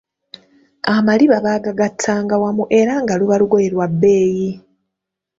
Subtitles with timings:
[0.93, 4.49] Amaliba baagagattanga wamu era nga luba lugoye lwa bbeeyi.